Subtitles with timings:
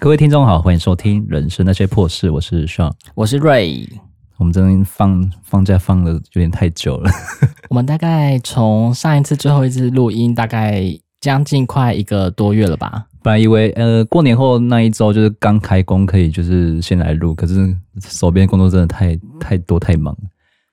[0.00, 3.86] 各位听众好，欢迎收听《人生那些破事》，我是 Sean，我是 Ray。
[4.38, 7.10] 我们真放放假放的有点太久了，
[7.68, 10.82] 我们大概从上一次最后一次录音，大概
[11.20, 13.04] 将近快一个多月了吧。
[13.22, 20.16] 本来以为呃过年后那一周就是刚开工，可以就是先来录，可是手边工作真的太太多太忙。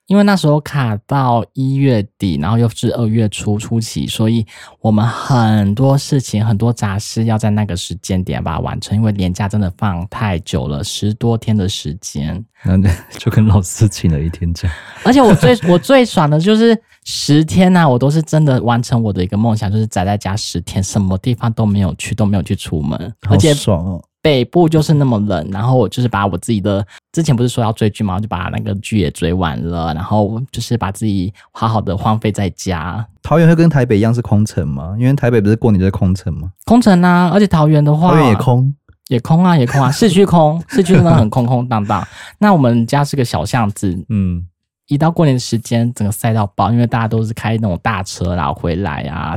[0.07, 4.45] 因为那时候卡到一月底，然后又是二月初初期，所以
[4.79, 8.98] 我们很多事情、很多杂事要在那个时间点把它完成。
[8.98, 12.77] 因为年假真的放太久了，十多天的时间，那
[13.20, 14.71] 就跟老师请了一天假。
[15.03, 24.01] 而且我最我最爽的就是十天呐、啊，我都是真的完成我的一个梦想，就是宅在家十天，什么地方都没有去，都没有去出门，好爽哦。
[24.27, 33.07] 北部就是那么冷，然后我就是把我自己的之前不是说要追剧嘛，我就把那个剧也追完了，然后就是把自己好好的荒废在家。
[33.24, 34.93] 桃园会跟台北一样是空城吗？
[34.99, 36.51] 因为台北不是过年就是空城吗？
[36.66, 38.76] 空城啊，而且桃园的话，桃园也空，
[39.07, 42.05] 也空啊，也空啊，市区空，市区真的很空空荡荡。
[42.38, 44.46] 那我们家是个小巷子， 嗯。
[44.88, 49.35] 一到过年的时间，整个塞到爆，因为大家都是开那种大车然后回来啊，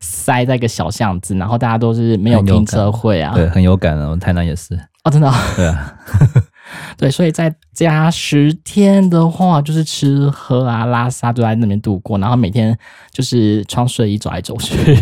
[0.00, 4.14] 塞在一个小巷子，然后大家都是没有停车位啊，对，很有感啊。
[4.16, 5.98] 台南也是哦，真的，对啊，
[6.98, 12.76] 对，所以在家十天的话，就是吃喝啊、拉撒都在那边度过，然后每天
[13.10, 14.98] 就是穿睡衣走来走去。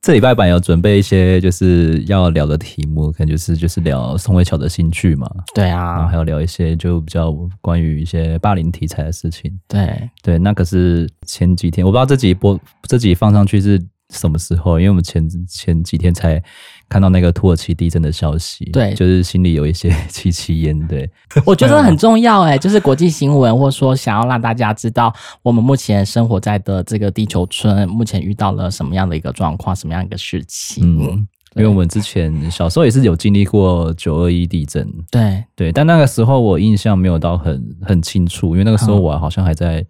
[0.00, 10.08] 这礼拜版有准备一些就是要聊的题目，可能就是就是聊宋慧乔的新剧嘛，对啊，然后还有聊一些就比较关于一些霸凌题材的事情，对。
[10.22, 16.42] 对，那可是前几天我不知道这集播这集放上去是什么时候，因为我们前前几天才。
[16.88, 20.88] 看到那个土耳其地震的消息，对，就是心里有一些戚戚焉。
[20.88, 21.08] 对，
[21.44, 30.84] 我觉得很重要哎， 就是国际新闻，或者说想要让大家知道我们目前生活在的这个地球村，目前遇到了什么样的一个状况，什么样一个事情。
[30.84, 31.26] 嗯，
[31.56, 39.84] 因为我们之前小时候也是有经历过九二一地震，对对，但那个时候我印象没有到很很清楚，因为那个时候我好像还在。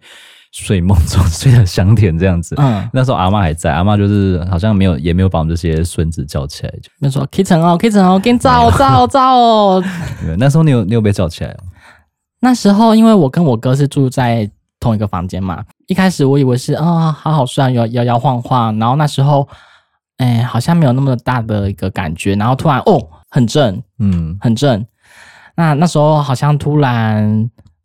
[0.51, 9.83] 睡梦中睡得香甜这样子，嗯，那时候阿妈还在，阿妈就是好像没有，也没有把我们这些孙子叫起来，就没说 kitchen 哦，kitchen 哦，给你照照照哦。
[10.39, 11.71] 那时候你有你有被叫起来吗？
[12.41, 14.49] 那时候因为我跟我哥是住在
[14.79, 19.47] 同一个房间嘛，一开始我以为是啊、哦，好好睡啊，摇摇摇晃晃，然后那时候，
[20.17, 22.99] 哎，好像没有那么大的一个感觉，然后突然哦，
[23.29, 24.83] 很正，嗯，很正。
[25.55, 27.23] 那那时候好像突然，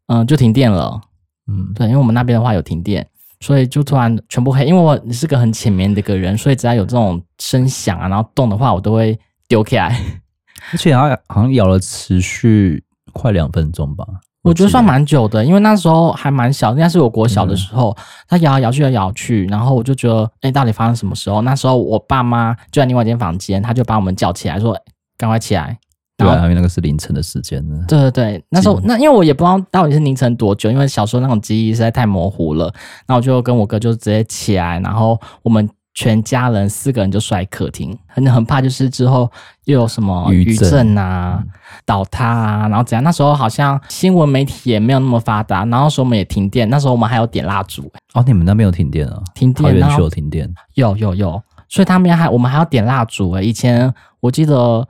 [0.06, 1.00] 嗯、呃，就停电了。
[1.46, 3.06] 嗯，对，因为我们那边的话有停电，
[3.40, 4.64] 所以就突然全部黑。
[4.64, 9.18] 因为我是个很浅眠的一个人，所以只要有这种声响啊，然后动的话，我都会
[9.48, 10.00] 丢起来。
[10.72, 12.82] 而且好像好像摇了持续
[13.12, 14.06] 快两分钟吧，
[14.42, 17.94] 我觉得算蛮久的，因为那时候还蛮小，应该是我国小的时候，
[18.26, 21.42] 他摇来摇去摇摇去，然后我就觉得，哎，到底发生什么时候？
[21.42, 24.74] 那时候我爸妈就在另外一间房间，他就把我们叫起来，说
[25.18, 25.78] ：“赶快起来。”
[26.16, 27.84] 对啊，因为那个是凌晨的时间呢。
[27.88, 32.72] 对对对，那时候那因为我也不知道到底是凌晨多久，因为小时候那种记忆实在太模糊了。
[33.08, 39.28] 那我就跟我哥就直接起来，然后我们全家人四个人就睡客厅，很很怕就是之后
[39.64, 41.42] 又有什么余震啊、
[41.84, 43.02] 倒塌啊，然后怎样。
[43.02, 47.90] 那时候好像新闻媒体也没有那么发达，然后说我们也停电，那时候我们还有点蜡烛。
[48.12, 49.20] 哦，你们那边有停电啊？
[49.34, 53.44] 停电，桃园区有停电，有有有，所以他们还我们还要点蜡烛诶。
[53.44, 54.86] 以前我记得。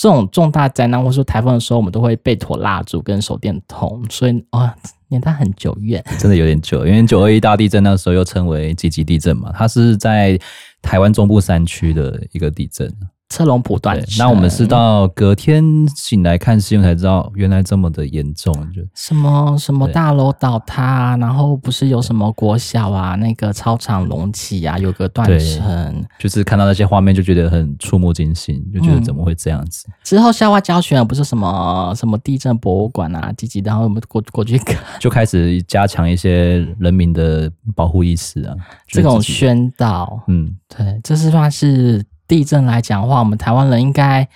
[0.00, 4.74] 这种重大灾难或者说台风的时候，我们都会备妥蜡烛跟手电筒，所以啊、哦，
[5.08, 6.86] 年代很久远，真的有点久。
[6.86, 10.40] 因为九二一大地震那时候又称为几级地震嘛，它是在
[10.80, 12.90] 台湾中部山区的一个地震。
[13.30, 15.64] 车龙埔断层，那我们是到隔天
[15.94, 18.52] 醒来看新闻才知道，原来这么的严重。
[18.74, 29.86] 就什么什么大楼倒塌，然后不是有什么国小啊，那个操场隆起啊，有个断层，就是看到那些画面就觉得很触目惊心，就觉得怎么会这样子？
[29.88, 38.56] 嗯、之后校外教学不是什么什么地震博物馆啊，积极，然后我们过过去看，就开始加强一些人民的保护意识啊，
[38.88, 42.04] 这种宣导，嗯，对，这是算是。
[42.30, 44.26] 地震来讲的话，我们台湾人应该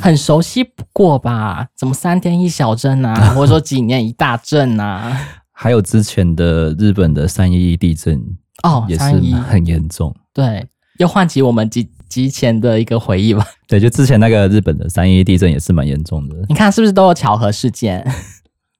[0.00, 1.66] 很熟悉不过吧？
[1.76, 5.14] 怎么三天一小震啊， 或者说几年一大震啊？
[5.52, 8.18] 还有之前的日本的三一一地震
[8.62, 10.14] 哦，也是很严重。
[10.32, 10.66] 对，
[10.98, 13.46] 又唤起我们极极前的一个回忆吧。
[13.68, 16.34] 对，就之前那个日本的三一一地震也是蛮严重的。
[16.48, 18.02] 你看是不是都有巧合事件？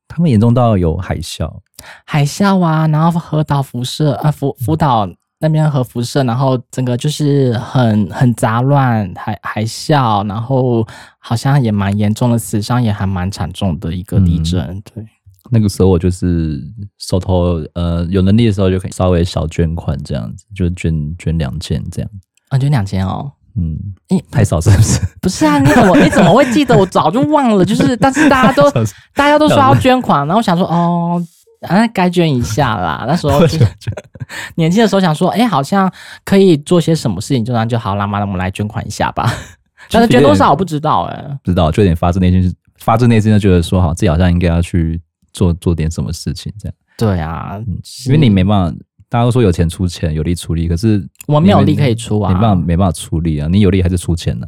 [0.08, 1.50] 他们严重到有海啸，
[2.06, 5.06] 海啸啊，然后核岛辐射啊，福福岛。
[5.42, 10.86] 那边核辐射，然后整个就是很很杂乱，还还笑，然后
[11.18, 14.60] 好像也蛮严重的，死伤也还蛮惨重的一个地震。
[14.60, 15.04] 嗯、对，
[15.50, 16.62] 那个时候我就是
[16.98, 22.10] 手头呃有能力的时候就可以稍微小捐款这样子，就捐捐两千这样。
[22.48, 23.32] 啊，捐两千哦。
[23.54, 23.76] 嗯，
[24.08, 25.00] 你太少是不是？
[25.20, 26.74] 不是啊，你怎么你怎么会记得？
[26.78, 27.64] 我早就忘了。
[27.64, 28.70] 就是，但是大家都
[29.14, 31.20] 大家都说要捐款，然后我想说，哦，
[31.62, 33.04] 啊，该捐一下啦。
[33.06, 33.58] 那时候 就
[34.56, 35.92] 年轻的时候想说，哎、欸，好像
[36.24, 39.30] 可以做些什么事情，就那就好啦嘛，那我们来捐款一下吧。
[39.90, 45.00] 但是捐多少我不知道哎、欸，不知道就有点发自内心，发自内心的觉得说，好，自己好像应该要去
[45.32, 46.74] 做做点什么事情这样。
[46.96, 47.60] 对啊，
[48.06, 48.78] 因为你没办法。
[49.08, 53.46] 大家都说有钱出钱，有力出力，可是我没有力可以出啊，没办法，没办法出力啊。
[53.46, 54.46] 你有力还是出钱呢？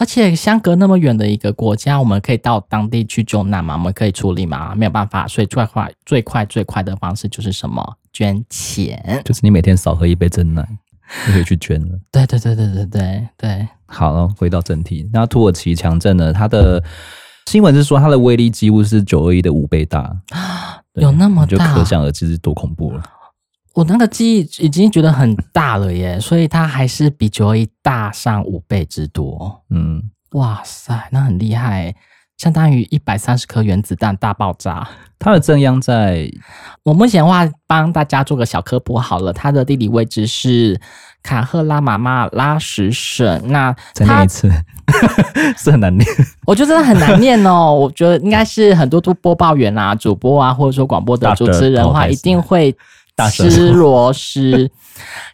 [0.00, 3.74] 而且相隔那么远的一个国家，我们可以到当地去救难吗？
[3.74, 4.74] 我们可以处理吗？
[4.74, 7.96] 没有办法，所以最快、最快、最快的方式就是什么？
[8.10, 10.66] 捐钱，就是你每天少喝一杯真奶，
[11.26, 11.98] 就可以去捐了。
[12.10, 13.68] 对对对对对对对。
[13.84, 16.32] 好了，回到正题，那土耳其强震呢？
[16.32, 16.82] 它的
[17.50, 20.10] 新闻是说，它的威力几乎是九二一的五倍大，
[20.96, 23.02] 有那么大，就可想而知是多恐怖了。
[23.80, 29.58] 我那个记忆已经觉得很大了耶， 所以它还是比九二一大上五倍之多。
[29.70, 31.94] 嗯，哇塞，那很厉害，
[32.36, 34.86] 相当于一百三十颗原子弹大爆炸。
[35.18, 36.30] 它的正央在……
[36.82, 40.78] 我目前的话帮大家做个小科普好了，它的地理位置是
[41.22, 43.42] 卡赫拉玛马拉什省。
[43.46, 44.50] 那再念一次，
[45.56, 46.06] 是很难念。
[46.44, 47.72] 我觉得真的很难念哦。
[47.72, 52.76] 我觉得应该是很多都播报员啊、主播啊，或者说广播的主持人的话，一定会。
[53.28, 54.70] 斯罗斯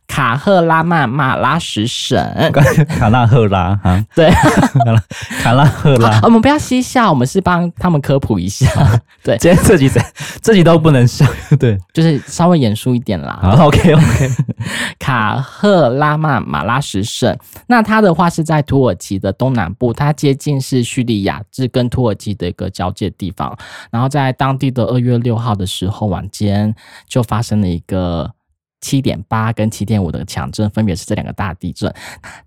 [0.07, 2.17] 卡赫拉曼马拉什省，
[2.89, 4.31] 卡纳赫拉哈，对，
[5.43, 6.21] 卡纳赫拉。
[6.25, 8.67] 我们不要嬉笑，我们是帮他们科普一下。
[9.23, 9.91] 对，今天这集
[10.41, 11.27] 这集都不能笑，
[11.59, 13.39] 对，就是稍微严肃一点啦。
[13.43, 14.31] 好，OK OK。
[14.99, 17.37] 卡赫拉曼马拉什省，
[17.67, 23.57] 那它的话是在土耳其的东南部，它接近是叙利亚，是跟土耳其的一个交界地方。
[23.91, 26.75] 然后在当地的二月六号的时候晚间，
[27.09, 28.31] 就发生了一个。
[28.81, 31.93] 七点八跟七点五的强震，分别是这两个大地震。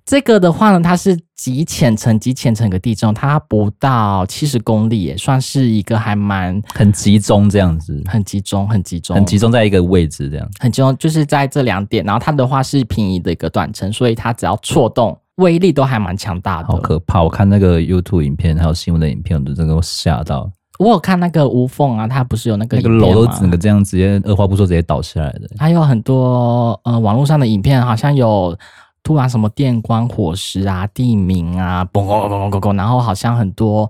[0.06, 12.06] 这个的话呢，它是极浅层、极浅层一个地震，它不到七十公里，也算是一个还蛮很集中这样子，很集中、很集中、很集中在一个位置这样，很集中，就是在这两点。
[12.06, 16.68] 然后它的话是平移的一个断层，所以它只要错动，威力都还蛮强大的。
[16.68, 17.22] 好可怕！
[17.24, 20.50] 我看那个 YouTube 影片还有新闻的影片，我都真的吓到。
[20.80, 25.42] 我有看那个无缝啊，它不是有那个那个楼都整个这样直接二话不说直接倒下来的。
[25.58, 28.58] 还有很多呃网络上的影片，好像有
[29.04, 33.90] 突然什么电光火石啊、地鸣啊，嘣嘣嘣嘣嘣，然后好像很多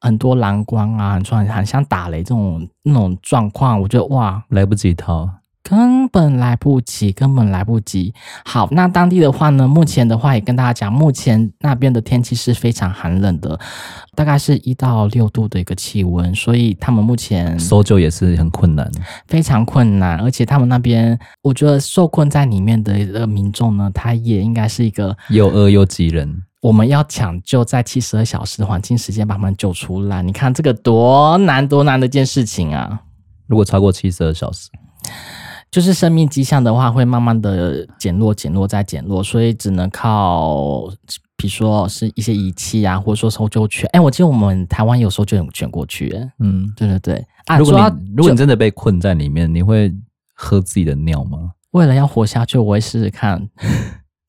[0.00, 5.30] 很多蓝光啊，很像很像打雷这种那种状况，我觉得哇，来不及逃。
[5.68, 8.14] 根本来不及，根本来不及。
[8.44, 9.66] 好，那当地的话呢？
[9.66, 13.58] 目前的话也跟大家讲，目前那边的天气是非常寒冷的，
[14.14, 18.88] 大概是一到六度的一个气温，所以他们目前搜救也是很困难，
[19.26, 20.20] 非常困难。
[20.20, 26.44] 而且他们那边，我觉得受困在里面的一个民众呢，他也应该是一个又饿又急人。
[26.62, 33.00] 我们要抢救在七十二小时的黄金时间把他们救出来，你看这个多难多难的一件事情啊！
[33.48, 34.70] 如果超过七十二小时。
[35.76, 40.90] 就是生命迹象的话，会慢慢的减弱、减弱再减弱，所以只能靠，
[41.36, 43.86] 比如说是一些仪器啊，或者说搜救犬。
[43.88, 46.18] 哎、欸，我记得我们台湾有搜救犬过去。
[46.38, 47.26] 嗯，对对对。
[47.44, 49.94] 啊，如果你如果你真的被困在里面，你会
[50.34, 51.50] 喝自己的尿吗？
[51.72, 53.46] 为了要活下去，我会试试看。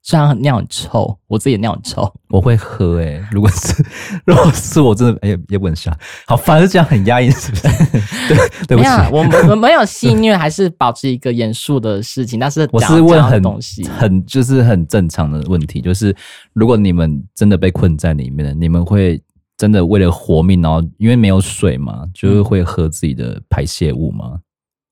[0.09, 3.85] 虽然尿很臭，我自己也尿很臭，我会喝诶、欸、如果是
[4.23, 5.91] 如果是我真的哎、欸、也不能笑，
[6.25, 7.63] 好，反正这样很压抑，是不是？
[8.33, 8.37] 对，
[8.69, 12.39] 对不起，我们我没有戏谑，还是保持一个严肃的事情。
[12.39, 16.15] 但是我是问很东西，很就是很正常的问题，就是
[16.53, 19.21] 如果你们真的被困在里面，你们会
[19.57, 24.39] 真的为了活命，然后因为没有水嘛，就是会喝自己的排泄物吗？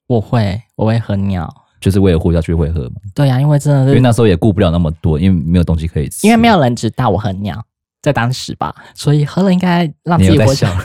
[0.07, 1.50] 我会，我会喝尿。
[1.86, 2.96] 就是为了活下去会喝嘛？
[3.13, 6.25] 对呀、啊，因为真的是，因为那时候也顾不了那么多，因为没有东西可以吃。
[6.25, 7.63] 因为没有人知道我喝尿，
[8.01, 10.80] 在当时吧，所以喝了应该让自己活下来。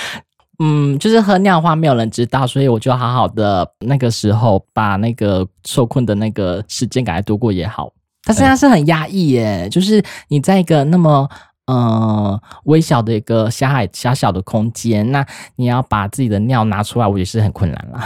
[0.62, 7.90] 嗯，就是喝尿的话，没有人知道，所以我就好好的那个时候把那个受困的那个时间赶快度过也好。
[8.26, 11.26] 但是它是很压抑耶，欸、就是你在一个那么
[11.68, 18.04] 呃微小的一个狭隘狭小的空间，那你要把自己的尿拿出来，我也是很困难了。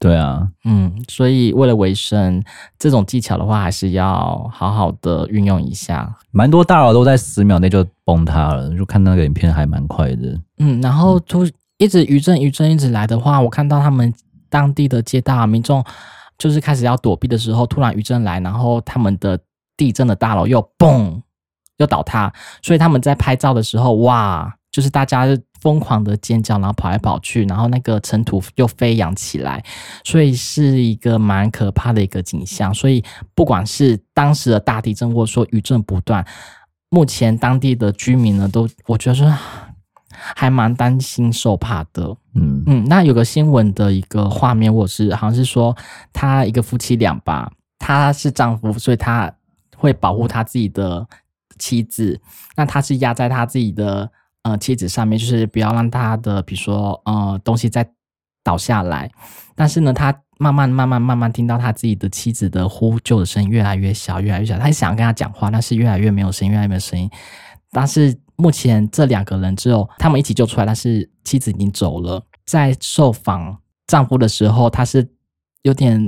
[0.00, 2.42] 对啊，嗯，所以为了维生，
[2.78, 6.16] 这种技巧的话，还是要好好的运用一下。
[6.30, 10.40] 蛮多大佬都在十秒内就崩塌了，就看那个影片还蛮快的。
[10.58, 11.44] 嗯，然后突
[11.78, 14.12] 一直余震余震一直来的话，我看到他们
[14.48, 15.84] 当地的街道民众
[16.38, 19.38] 就是开始要躲避的时候，突然余震来，然后他们的
[19.76, 21.20] 地震的大楼又嘣
[21.78, 25.26] 又倒塌，所以他们在拍照的时候，哇，就是大家。
[25.60, 29.64] 疯狂的尖叫，然后跑来跑去，然后那个尘土又飞扬起来，
[30.04, 32.72] 所以是一个蛮可怕的一个景象。
[32.72, 33.02] 所以
[33.34, 36.24] 不管是当时的大地震，或者说余震不断，
[36.90, 39.32] 目前当地的居民呢，都我觉得说
[40.10, 42.16] 还蛮担心受怕的。
[42.34, 45.76] 嗯嗯，那有个新闻的一个画面，我是好像是说
[46.12, 49.32] 他一个夫妻俩吧，他是丈夫，所以他
[49.76, 51.06] 会保护他自己的
[51.58, 52.20] 妻子，
[52.56, 54.10] 那他是压在他自己的
[54.50, 57.88] 呃妻子上面，就是不要让他的比如说呃东西再
[58.42, 59.10] 倒下来，
[59.54, 60.14] 但是呢，他。
[60.40, 64.56] 慢慢、慢慢、慢慢听到他自己的妻子的呼救的声音越来越小，越来越小。
[64.56, 67.10] 他想跟他讲话，但是越来越没有声音，越来越没有声音。
[67.72, 72.22] 但是目前这两个人只有他们一起救出来，但是妻子已经走了。
[72.46, 75.10] 在受访丈夫的时候，他是
[75.62, 76.00] 有点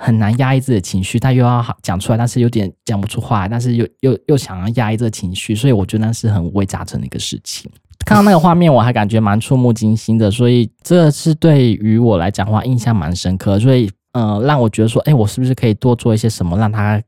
[0.00, 7.68] 很难压抑自己的情绪，他又要讲出来，但是有点讲不出话，但是又又又想要压抑这个情绪，所以我觉得那是很五味杂陈的一个事情。
[8.06, 17.02] 看到那个画面，我还感觉蛮触目惊心的，所以这是对于我来讲的话印象蛮深刻，所以呃，让我觉得说，哎，我是不是可以多做一些什么，让他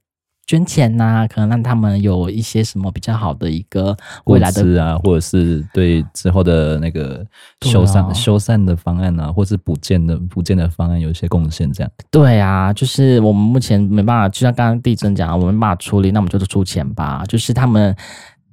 [0.50, 1.28] 捐钱呐、啊？
[1.28, 7.25] 可能让他们有一些什么比较好的一个未来的啊，或者是对之后的那个
[7.62, 11.92] 修缮、哦、修缮的方案啊，或是补建的补建的方案有一些贡献，这样。
[12.11, 17.95] 对啊，就是我们目前没办法，就像刚刚地震讲，我们没办法处理，那我们就出钱吧，就是他们。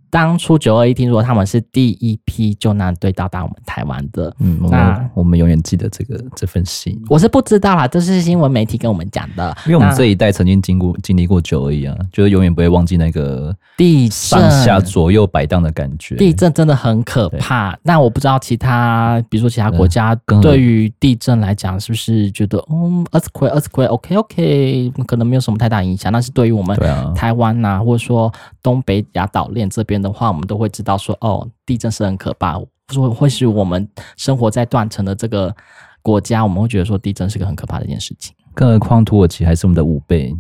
[0.10, 6.98] 当初九二一听说他们是第一批救难队到达我们台湾的，嗯，那我们永远记得这个这份信。
[7.10, 16.16] 我是不知道啦，这是新闻媒体跟我们讲的，因为我们这一代曾经经过经历过九二一啊，就是永远不会忘记那个地震上下左右摆荡的感觉。
[16.16, 26.80] 地震真的很可怕，那我不知道其他，比如说其他国家对于地震来讲，是不是觉得嗯，earthquake earthquake，OK OK，可能没有什么太大影响，但是对于我们
[27.14, 28.32] 台湾呐、啊，或者说
[28.64, 29.97] 东北亚岛链这边。
[30.02, 32.60] 的话，我们都会知道说，哦，地震是很可怕。
[32.94, 33.86] 说会是我们
[34.16, 35.54] 生活在断层的这个
[36.02, 38.34] 国家，我们会觉得说，地震是个很可怕的一件事情。
[38.54, 40.34] 更何况土耳其还是我们的五倍，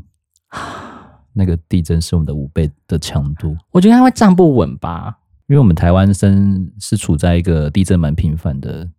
[1.33, 3.55] 那个地震是我们的五倍的强度。
[3.71, 8.89] 我觉得它会站不稳吧，因为我们台湾生是处在一个地震蛮频繁的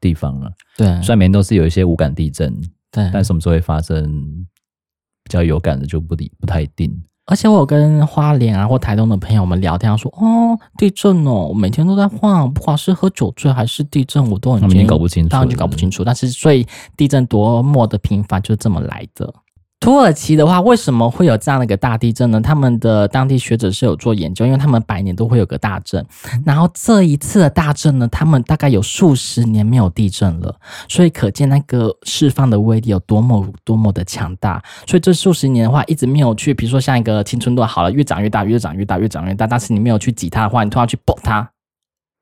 [0.00, 0.52] 地方了。
[0.76, 4.46] 对，虽然每年都是有一些无感地震，对，但什么时候会发生
[5.22, 7.00] 比较有感的就不理不太一定。
[7.30, 16.02] 而且我有跟花莲啊或台东的朋友们聊天，说哦，地震哦，我每天都在晃，不管是喝酒醉还是地震，我都很，他们已经搞不清楚，当然就搞不清楚。
[16.02, 19.32] 但是所以地震多么的频繁，就是这么来的。
[19.80, 22.38] 土耳其的话，为什么会有这样的一个大地震呢？
[22.38, 26.04] 他们的当地学者是有做研究，因为他们百年都会有个大震，
[26.44, 30.54] 然后这一次的大震呢，他们大概有数十年没有地震了，
[30.86, 34.62] 所以可见那个释放的威力有多么多么的强大。
[34.86, 41.50] 所以这数十年的话，一直没有去，比如说像一个青春痘好了，越长越大，越长越大，越长越大，但是你没有去挤它的话，你突然去爆它。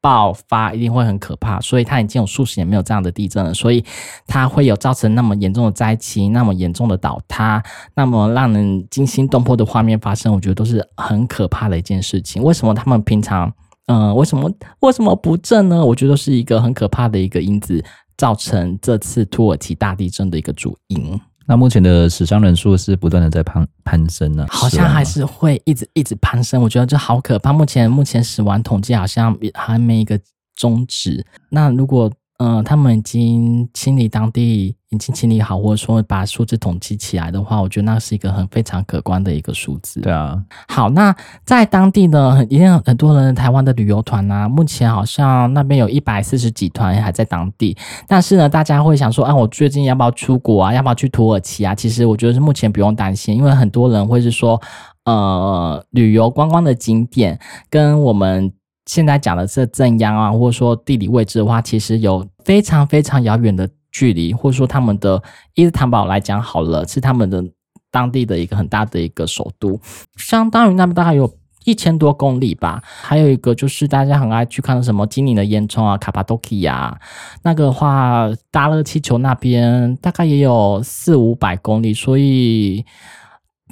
[0.00, 3.84] 爆发一定会很可怕，所以它已经有数十年没有这样的地震了，所以
[4.26, 7.62] 它会有造成那么严重的灾情、那么严重的倒塌、
[7.94, 12.42] 那么让人惊心动魄的画面发生，我觉得都是很可怕的一件事情。
[12.42, 13.52] 为什么他们平常，
[13.86, 14.50] 嗯、为什么
[14.80, 15.84] 为什么不震呢？
[15.84, 17.84] 我觉得是一个很可怕的一个因子，
[18.16, 21.20] 造成这次土耳其大地震的一个主因。
[21.48, 26.60] 那目前的死伤人数是不断的在攀攀升呢、啊，好像还是会一直一直攀升。
[26.60, 27.54] 我觉得这好可怕。
[27.54, 30.20] 目前目前死亡统计好像还没一个
[30.54, 31.24] 终止。
[31.48, 40.00] 那如果嗯、呃，他们已经清理当地，已经清理好，或者说把数字统计起来的话，我觉得那是一个很非常可观的一个数字。
[40.02, 41.12] 对啊，好，那
[41.44, 47.76] 在当地呢，一定很多人台湾的旅游团啊，目前好像那边有一百四十几团还在当地。
[48.06, 50.72] 但是呢，大家会想说，啊，我最近要不要出国啊？
[50.72, 51.74] 要不要去土耳其啊？
[51.74, 54.62] 其实我觉得是目前不用担心，因为很多人会是说，
[55.06, 57.36] 呃，旅游观光的景点
[57.68, 58.52] 跟我们。
[58.88, 67.44] 现在讲的是震央啊，或者说地理位置的话，其实有非常非常遥远的距离，或者说他们的伊斯坦堡来讲好了，是他们的
[67.90, 69.78] 当地的一个很大的一个首都，
[70.16, 71.30] 相当于那边大概有
[71.66, 72.82] 一千多公里吧。
[73.02, 76.98] 还有一个就是大家很爱去看的什么金陵的烟囱啊，卡帕多奇亚，
[77.42, 82.86] 那个话搭热气球那边大概也有四五百公里，所以。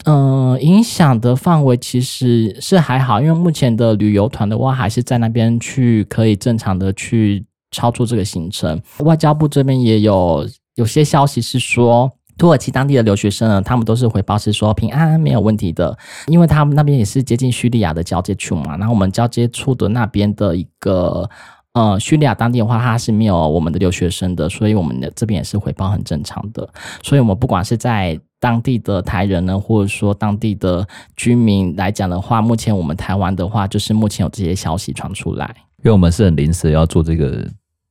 [0.05, 8.81] 嗯、影响的范围其实是还好，因为目前的旅游团的话，还是在那边去可以正常的去操作这个行程。
[8.99, 18.77] 外交部这边也有有些消息是说，土耳其当地的留学生呢，他们都是回报是说平安没有问题的，因为他们那边也是接近叙利亚的交界处嘛。
[18.77, 21.29] 然后我们交接处的那边的一个
[21.73, 26.69] 呃叙利亚当地的话，它是没有我们的留学生的，所以我们的这边也是回报很正常的。
[27.03, 37.49] 所以我们不管是在当地的台人呢，或者说当地的居民来讲的话，目前我们台湾的话，就是目前有这些消息传出来，因为我们是很临时要做这个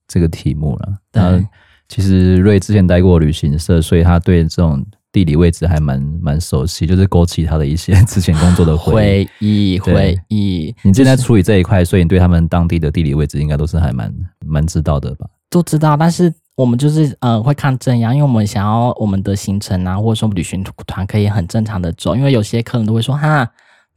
[0.07, 0.93] 这个题目了。
[1.11, 1.47] 但
[1.87, 9.79] 其实瑞之前待过旅行社，所以他对这种地理位置还蛮蛮熟悉，就是勾起他的一些之前工作的回忆。
[9.79, 14.13] 回忆，你现在处理这一块，所以你对他们当地的地理位置应该都是还蛮
[14.45, 15.27] 蛮知道的吧？
[15.49, 23.47] 都知道，但是我们就是呃会看正样，因为我们想要我们的行程啊，或者说旅行团可以很正常的走，因为有些客人都会说哈。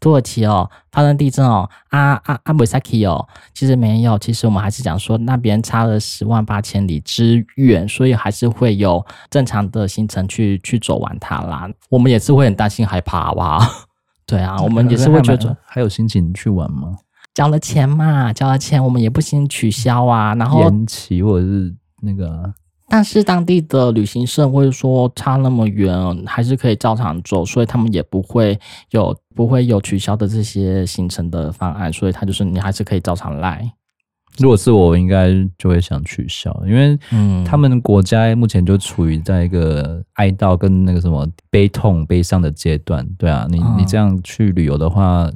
[0.00, 11.68] 土耳其哦，发生地震哦，啊啊阿布萨奇哦，其实没有，其实我们还是讲说那边差了十万八千里之远，所以还是会有正常的行程去去走完它啦。
[11.90, 13.58] 我们也是会很担心害怕，好不好？
[14.24, 16.96] 对啊，我们也是会觉得还有心情去玩吗？
[17.34, 22.55] 交了钱嘛，交了钱，我们也不行取消啊，然后延期或者是那个、啊。
[22.90, 25.93] 但是当地的旅行社会说差那么远，
[26.25, 28.59] 还是可以照常走，所以他们也不会
[28.93, 33.71] 有不会有取消的这些行程的方案，所以他就是你还是可以照常来。
[34.38, 45.28] 如果是我，应该就会想取消，因为嗯，他们国家目前就处于在一个哀悼跟那个什么悲痛悲伤的阶段，对啊，你你这样去旅游的话，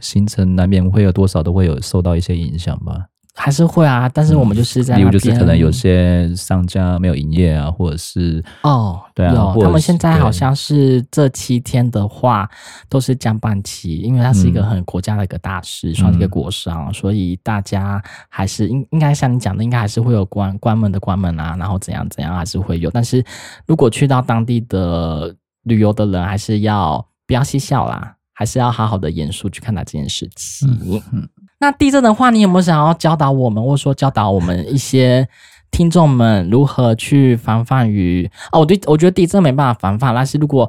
[0.00, 3.06] 行程难免会有多少都会有受到一些影响吧。
[3.34, 12.48] 还是会啊，但是我们就是在、嗯，例如就是可能有些商家没有营业啊，或者是哦，对啊，他们现在好像是这七天的话
[12.90, 23.24] 都是降半期，因为它是一个很国家的一个大事，嗯、算是一个国商，嗯、所以大家还是应应该像你讲的，应该还是会有关关门的关门啊，然后怎样怎样还是会有，但是
[23.66, 30.68] 如果去到当地的旅游的人，还是要不要嬉笑啦，还是要好好的严肃去看待这件事情。
[30.70, 31.28] 嗯嗯
[31.62, 35.28] 那地震的话，你有没有想要教导我们，或者说教导我们一些
[35.70, 38.28] 听众们如何去防范于？
[38.50, 40.68] 哦，我对我觉得地震没办法防范，但是如果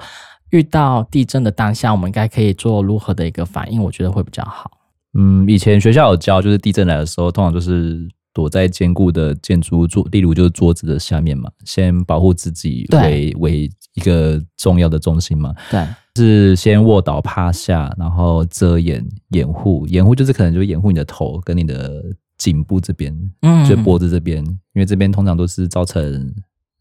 [0.52, 3.82] 遇到地震的当下，我们应该可以做如何的一个反应？
[3.82, 4.70] 我觉得会比较好。
[5.18, 15.53] 嗯，以前学校有教，就是地震来的时候，通常就是躲在坚固的建筑桌，例如就是桌子的下面嘛，先保护自己为为一个重要的中心嘛。
[15.70, 15.86] 对。
[16.16, 22.03] 是先卧倒趴下，然后遮掩掩护，掩护就是可能就掩护你的头跟你的
[22.38, 26.31] 颈部这边，嗯，就脖子这边，因为这边通常都是造成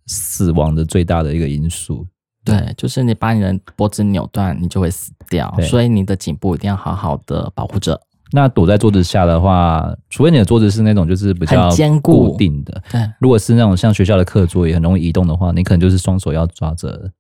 [0.07, 2.07] 死亡的最大的一个因素。
[2.45, 7.99] 对，就是你把你的脖子扭断，你就会死掉，所以你的颈部一定要好好的保护着。
[8.33, 17.11] 那躲在桌子下的话，除非你的桌子是那种就是比较坚固定的，对，如果是那种像学校的课桌也很容易移动的话，你可能就是双手要抓着。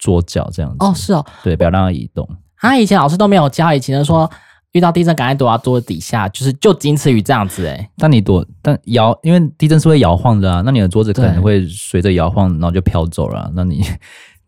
[0.00, 2.24] 桌角这样子哦，是哦，对，不要让它移动。
[2.56, 4.30] 他、啊、以前老师都没有教，以前就说
[4.70, 7.88] 遇到地震赶快躲到桌子底下，就是就仅此于这样子诶。
[7.96, 13.50] 但你躲，但摇，因为地震是会摇晃的啊，那你的桌子可能会随着摇晃，然后就飘走了。
[13.56, 13.82] 那你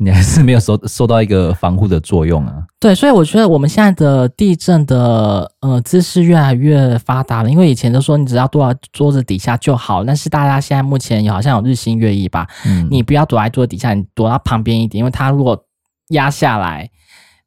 [0.03, 2.65] 你还是没有受受到一个防护的作用啊。
[2.81, 12.49] 对，所以我觉得我们现在的地震的呃姿势越来越发达了，因为以前都说你只要躲在桌子底下就好，但是大家现在目前也好像有日新月异吧。
[12.65, 15.63] 嗯，你不要躲在桌子底下，你躲到旁边一点，因为它如果
[16.09, 16.91] 压下来，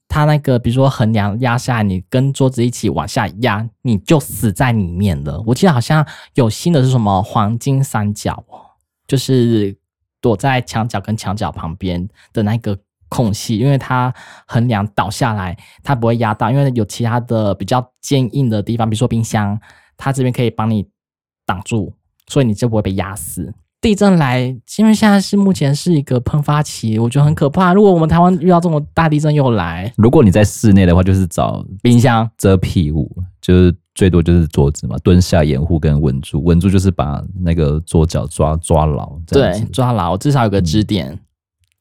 [0.07, 5.41] 它那个比如说横梁压下来，你跟桌子一起往下压，你就死在里面了。
[5.47, 8.61] 我记得好像有新的是什么黄金三角哦，
[9.07, 9.75] 就是
[10.23, 14.11] 躲在墙角跟墙角旁边的那个空隙，因为它
[14.47, 19.59] 横梁倒下来，它不会压到，因为有其他的比较坚硬的地方，比如说冰箱，
[19.97, 20.87] 它这边可以帮你
[21.45, 21.93] 挡住，
[22.27, 23.53] 所以你就不会被压死。
[23.81, 24.39] 地震来，
[24.77, 27.73] 因为现在是目前是一个喷发期，我觉得很可怕。
[27.73, 33.11] 如果我们台湾遇到这种大地震又来，如果你在室内的话，就是找冰箱遮蔽物，
[33.43, 41.19] 就是最多就是桌子嘛，蹲下掩护跟稳住，稳住就是把那个桌脚抓抓牢，对，抓牢，至少有个支点，嗯、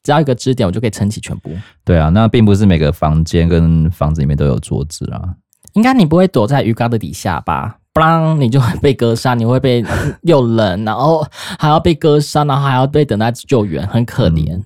[0.02, 1.50] 只要有个支点，我就可以撑起全部。
[1.84, 5.22] 对啊，那并不是每个房间跟房子里面都有桌子啊。
[5.74, 7.78] 应该你不会躲在鱼缸的底下吧？
[7.94, 9.84] 不然你就会被割伤，你会被
[10.22, 11.24] 又冷，然后
[11.58, 14.56] 还要被割伤，然后还要被等待救援，很可怜。
[14.56, 14.64] 嗯、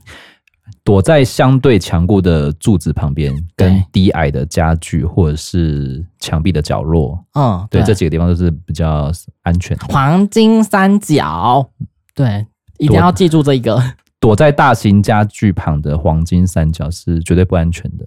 [0.87, 9.11] 躲在相对强固的柱子旁边，跟低矮的家具或者是墙壁的角落，嗯，对，对这几个地方都是比较
[9.43, 9.87] 安全的。
[9.89, 11.69] 黄金三角，
[12.15, 12.47] 对，
[12.79, 13.83] 一定要记住这一个。
[14.21, 18.07] 躲，在大型家具旁的黄金三角是绝对不安全的。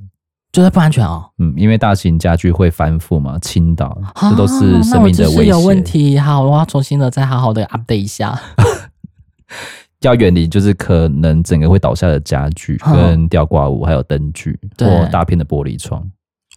[0.54, 5.48] 觉得不安全哦，嗯，因为大型家具会翻覆嘛，倾倒，这都是生命的危险。
[5.48, 8.40] 有问题，好，我要重新的再好好的 update 一下。
[10.02, 16.02] 要远离就是可能整个会倒下的家具跟吊挂物，还有灯具或大片的玻璃窗。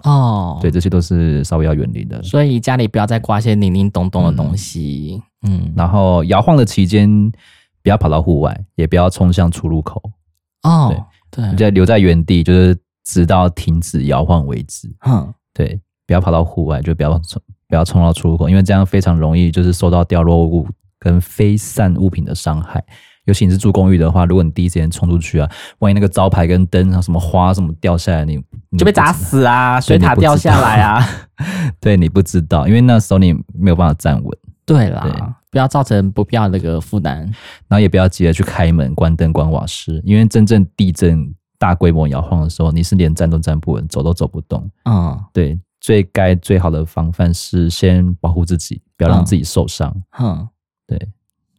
[0.04, 2.22] 哦，对，这些都是稍微要远离的。
[2.22, 5.22] 所以家里不要再挂一些零零咚咚的东西。
[5.46, 7.30] 嗯，然后摇晃的期间
[7.82, 10.02] 不要跑到户外，也不要冲向出入口。
[10.62, 10.94] 哦，
[11.30, 12.76] 对，你就留在原地，就是。
[13.04, 14.88] 直到停止摇晃为止。
[15.04, 20.64] 嗯，对，不要跑到户外，就不要冲，不要冲到出入口，因为这样非常容易就是受到掉落物
[21.00, 22.80] 跟飞散物品的伤害，
[23.26, 29.80] 尤其你是住公寓的话，如果你第一时间冲出去啊，万一那个招牌跟灯啊、什么花什么掉下来，你，你就被砸死啊！
[29.80, 31.00] 水塔掉下来啊！
[31.80, 34.38] 对，你不知道，因为那时候你没有办法站稳。
[34.64, 35.12] 对啦，对
[35.50, 37.18] 不要造成不必要的那个负担，
[37.68, 44.68] 然后也不要急着去开门、关灯、关瓦斯，因为真正地震大规模摇晃的时候，你是连站都站不稳，走都走不动。
[44.84, 49.94] 嗯，对，最该最好的防范是先保护自己，不要让自己受伤。
[50.18, 50.48] 嗯，嗯
[50.86, 51.08] 对。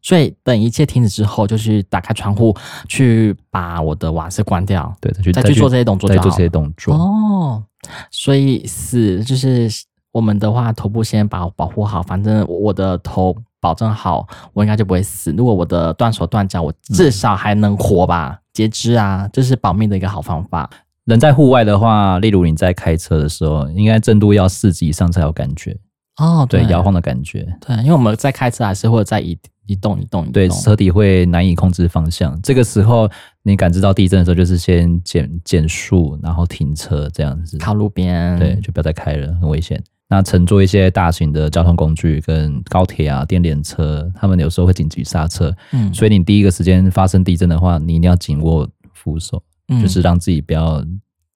[0.04, 2.56] 所以等一切停止之后，就去打开窗户，
[2.88, 4.96] 去把我的瓦斯关掉。
[5.02, 6.94] 对，再去再去做这些动作，再做这些动作。
[6.94, 7.64] 哦，
[8.12, 9.68] 所以死就是。
[10.14, 15.32] 我们的话，头部先把保护好，反正我的头保证好，我应该就不会死。
[15.32, 18.38] 如果我的断手断脚，我至少还能活吧？
[18.54, 20.70] 截肢啊，这是保命的一个好方法。
[21.06, 25.76] 人在户外的话，例如你在开车的时候，应该震度要四级以上才有感觉
[26.18, 27.52] 哦，对，摇晃的感觉。
[27.60, 32.40] 对，因为我们在开车还是或者在移移动一动一动，对，车体会难以控制方向。
[32.42, 33.10] 这个时候
[33.44, 39.82] 你感知到地震的时候，就是先减减速，然后停车这样子，靠路边，对，就不要再开了，很危险。
[40.10, 45.52] 那乘坐一些大型的交通工具，跟高铁啊、电联车，他们有时候会紧急刹车。
[45.72, 50.86] 嗯，所以你第一个时间发生地震的话，你一定要紧握扶手，嗯，就是让自己不要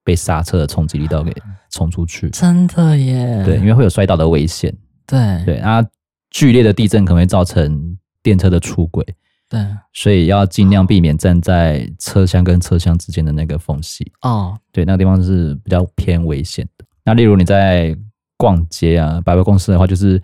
[0.03, 1.33] 被刹车的冲击力道给
[1.71, 2.29] 冲出去。
[2.29, 3.41] 真的耶？
[3.43, 4.71] 对，因为会有摔倒的危险。
[5.07, 5.83] 对对啊，
[6.29, 9.05] 剧烈的地震可能会造成电车的出轨。
[9.49, 14.11] 对，所以要尽量避免站在车厢跟车厢之间的那个缝隙。
[14.21, 16.83] 哦，对，那个地方是比较偏危险的。
[17.05, 17.97] 那例如你在
[18.35, 20.15] 逛街啊，百货公司的话，就是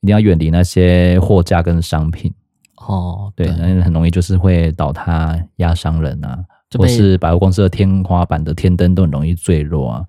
[0.00, 2.32] 一定要远离那些货架跟商品
[2.76, 3.30] 哦。
[3.36, 6.42] 对，那很容易就是会倒塌压伤人啊，
[6.78, 10.06] 或是百货公司的天花板的天灯都很容易坠落啊。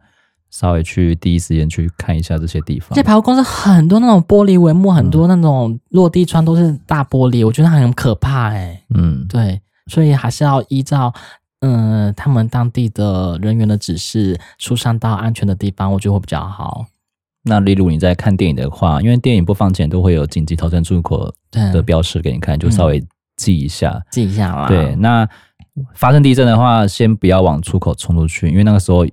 [0.54, 2.92] 稍微去第一时间去看一下这些地方。
[2.94, 8.84] 这百货公司很多那种玻璃帷幕，很多那种落地窗都是大玻璃，我觉得很可怕哎、欸。
[8.94, 11.12] 嗯，对，所以还是要依照。
[11.62, 16.86] 嗯，他们当地的人员的指示，疏散到安全的地方，我觉得会比较好。
[17.46, 23.04] 那例如你在看电影的话，因为电影播放前都会有紧急逃生出口的标识给你看，就稍微
[23.38, 24.68] 记一下，嗯、记一下啦。
[24.68, 25.28] 对，那
[25.96, 29.04] 发生地震的话，先不要往出口冲出去，因为那个时候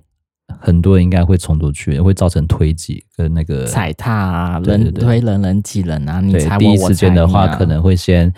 [0.59, 6.19] 很多人应该会冲出去，会造成推挤跟那个踩踏啊，人推人，人挤人啊。
[6.19, 6.33] 你。
[6.57, 8.33] 第一时间的话，可能会先。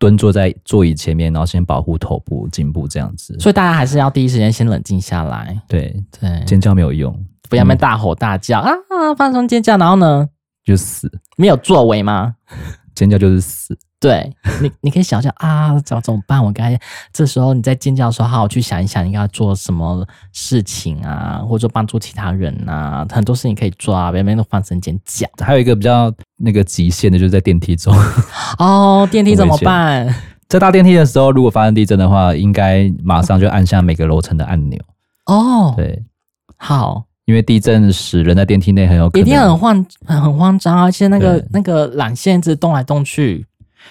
[0.00, 3.36] 蹲坐在座椅前面，然后先保护头部、颈部这样子。
[3.40, 5.60] 所以大家还是要第一时间先冷静下来。
[5.66, 7.12] 对对，尖叫没有用，
[7.50, 9.14] 不要那么大吼大叫、嗯、啊！
[9.16, 10.28] 放松尖叫，然后呢？
[10.64, 11.10] 就死。
[11.36, 12.36] 没有作为吗？
[12.98, 13.78] 尖叫就是死。
[14.00, 16.44] 对你，你可以想象啊，怎怎么办？
[16.44, 16.78] 我该
[17.12, 25.26] 这时候你在尖叫的时候，好好去想一想，应该要做什么事情啊，或者说帮助其他人啊，很多事情可以做啊，别人都放声尖叫。
[25.38, 27.92] 还有一个比较那个极限的，就是在电梯中。
[28.58, 30.14] 哦，电梯怎么办？
[30.48, 34.78] 在搭电梯的时候，如果发生地震的话，应该马上就按下每个楼层的按钮。
[35.26, 36.04] 哦，对，
[36.56, 37.07] 好。
[37.28, 43.44] 因为地震时人在电梯内很有可能一定很慌，很很慌张，而且那个那个缆线一直动来动去。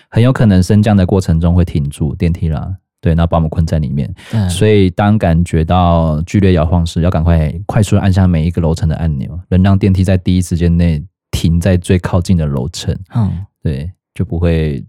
[0.09, 4.11] 很有可能升降的过程中会停住电梯啦，对，然后把我们困在里面。
[4.31, 12.97] 对，所以当感觉到剧烈摇晃时，要赶快快速按下每一个楼层的按钮，能让电梯在第一时间内停在最靠近的楼层。
[13.13, 14.83] 嗯，对，就不会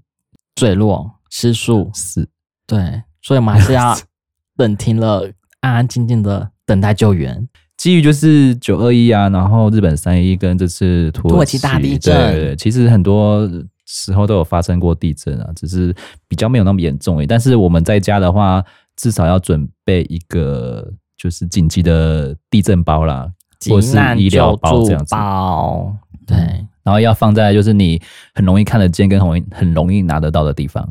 [0.55, 2.27] 坠落失速死。
[2.67, 3.95] 对，所以我们还是要
[4.57, 5.31] 等停了，
[5.61, 7.47] 安安静静的等待救援。
[7.79, 13.49] 基于就是九二一啊，然后日本三一跟这次土耳其大地震，对，对，对，其实很多。
[13.91, 15.97] 时候都有发生过地震啊，只是
[16.29, 17.27] 比较没有那么严重诶。
[17.27, 18.63] 但是我们在家的话，
[18.97, 20.87] 至少要准备一个
[21.17, 23.27] 就是紧急的地震包啦，
[23.71, 25.15] 或是医疗包这样子。
[25.15, 25.91] 包
[26.27, 26.37] 对，
[26.83, 27.99] 然后要放在就是你
[28.35, 30.87] 很容易看得见跟很很容易拿得到的地方。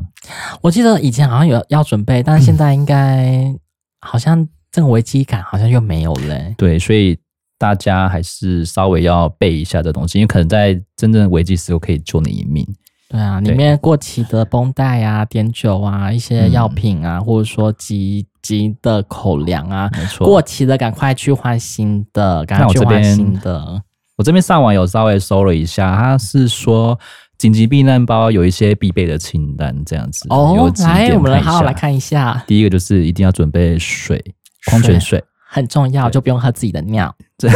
[0.60, 3.54] 我记得以前好像有要准备，但是现在应该
[4.00, 6.54] 好像这个危机感好像又没有了。
[6.56, 7.18] 对，所以。
[7.60, 12.64] 大家还是稍微要备一下这东西，因为可能在真正危机时候可以救你一命。
[13.08, 23.82] 对啊，里面过期的绷带啊、碘酒啊、一些药品啊，嗯、或者说急急的口粮啊，没错，过期的赶快去换新的，赶快去换新的。
[24.16, 26.96] 我这边上网有稍微搜了一下，他是说
[27.38, 30.26] 紧急避难包有一些必备的清单，这样子。
[30.30, 32.44] 哦，来，我们来好好来看一下。
[32.46, 34.22] 第一个就是一定要准备水，
[34.68, 35.22] 矿泉水。
[35.50, 37.14] 很重要，就不用喝自己的尿。
[37.38, 37.48] 这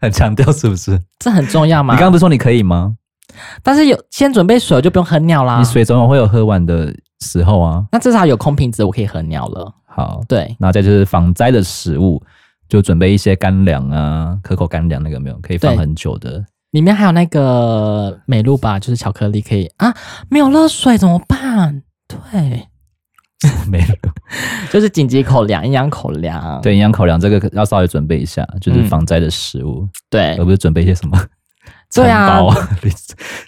[0.00, 0.98] 很强调是不是？
[1.18, 1.94] 这很重要吗？
[1.94, 2.96] 你刚刚不是说你可以吗？
[3.62, 5.58] 但是有先准备水，就不用喝尿啦。
[5.58, 7.84] 你水总有会有喝完的时候啊。
[7.92, 9.72] 那至少有空瓶子，我可以喝尿了。
[9.86, 10.56] 好，对。
[10.58, 12.22] 然后再就是防灾的食物，
[12.68, 16.44] 就准备一些干粮啊，可口干粮那个没有，可以放很久的。
[16.70, 19.94] 里面还有那个美露吧，就是巧克力可以啊。
[20.30, 21.82] 没有热水怎么办？
[22.08, 22.68] 对。
[23.70, 23.94] 没了，
[24.70, 26.60] 就是紧急口粮、营养口粮。
[26.62, 29.88] 对，营养口粮这个要稍微准备一下，就是防灾的食物。
[30.10, 31.18] 对，而不是准备一些什么
[31.94, 32.40] 对啊，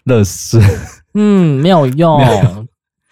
[0.04, 0.60] 热水。
[1.14, 2.20] 嗯，没有用。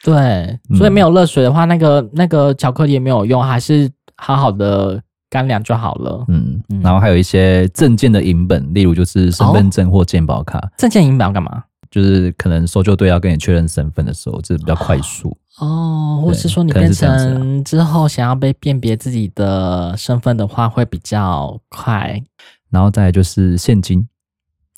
[0.04, 6.24] 对，所以没有热水的话，那个那个巧克力也没有用，还是好好的干粮就好了。
[6.28, 10.60] 嗯，然后还有一些证件的影本，例如就是身份证或健保卡。
[10.76, 11.62] 证件影本要干嘛？
[11.88, 15.36] 就是可能搜救队要跟你确认身份的时候，这比较快速哦。
[15.56, 22.22] 或是说你变成之后想要被辨别自己的身份的话，会比较快。
[22.70, 24.08] 然后再来就是现金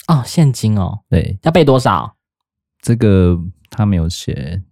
[0.09, 2.17] 哦，现金哦，对，要备多少？
[2.83, 3.39] 这个
[3.71, 4.63] 他没有写，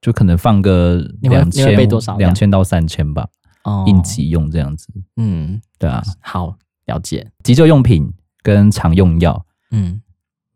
[0.00, 2.16] 就可能放个两千，备多少？
[2.18, 3.26] 两千到三千吧，
[3.64, 4.88] 哦，应急用这样子。
[5.16, 6.56] 嗯，对啊，好
[6.86, 7.26] 了解。
[7.42, 10.00] 急救用品跟常用药，嗯。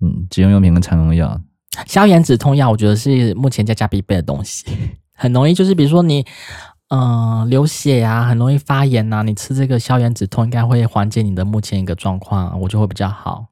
[0.01, 1.41] 嗯，急救用品跟常用药，
[1.87, 4.67] 消炎止痛药，我觉得是目前家家必备的东西，
[5.15, 6.25] 很容易就是比如说你，
[6.89, 13.47] 嗯、呃，流血啊，很容易发炎呐、啊，你吃这个消炎止痛，应该会缓解你的目前一个状况，我觉得会比较好。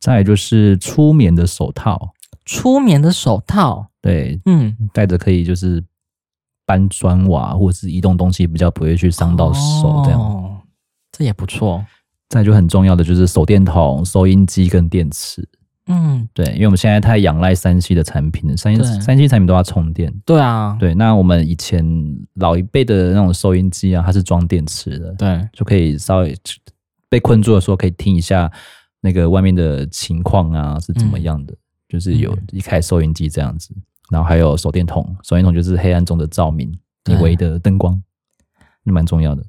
[0.00, 5.82] 再来就是粗棉的手套，粗棉的手套，对，嗯，戴着可以就是
[6.64, 10.56] 搬砖瓦或者是移动东西，比较不会去伤到手，这样、哦，
[11.12, 11.84] 这也不错。
[12.28, 15.46] 再就很重要的就是手电筒、收音机跟电池。
[15.88, 20.12] 嗯，对，因为我们现在太仰赖三 C 的产品了，三三 C 产品都要充电。
[20.24, 21.84] 对啊，对，那我们以前
[22.34, 26.36] 老一辈的那种收音机啊，它是装电池的，对，就可以稍微
[27.08, 28.50] 被困住的时候，可以听一下
[29.00, 31.56] 那个外面的情况啊是怎么样的，嗯、
[31.88, 33.72] 就是有一台收音机这样子，
[34.10, 36.68] 然后还有手电筒，手电筒就是黑暗中的照明，
[37.04, 38.02] 你唯一的灯光，
[38.82, 39.44] 那蛮重要的。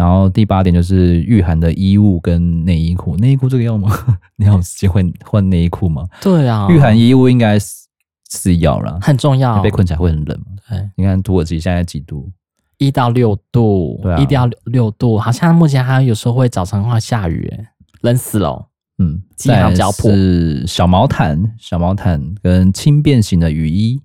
[0.00, 3.94] 然后第八点就是御寒的衣物跟内衣裤，内衣裤这个要吗？
[4.36, 6.08] 你有时间换换内衣裤吗？
[6.22, 7.86] 对啊，御寒衣物应该是
[8.30, 9.60] 是要啦，很重要。
[9.60, 10.56] 被困起来会很冷嘛？
[10.70, 12.30] 对，你看土耳其现在几度？
[12.78, 17.52] 一到六度，对啊，一到六度，好像目前还有时候会早上会下雨，
[18.00, 18.68] 冷死了。
[18.96, 24.00] 嗯，再是小毛毯，小毛毯跟轻便型的雨衣。